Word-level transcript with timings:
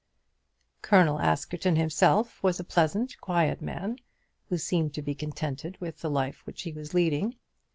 Colonel 0.81 1.19
Askerton 1.19 1.75
himself 1.75 2.41
was 2.41 2.59
a 2.59 2.63
pleasant, 2.63 3.21
quiet 3.21 3.61
man, 3.61 3.97
who 4.49 4.57
seemed 4.57 4.95
to 4.95 5.03
be 5.03 5.13
contented 5.13 5.77
with 5.79 5.99
the 5.99 6.09
life 6.09 6.43
which 6.47 6.63
he 6.63 6.71
was 6.71 6.95
leading. 6.95 7.35